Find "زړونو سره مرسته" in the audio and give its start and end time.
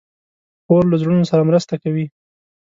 1.01-1.73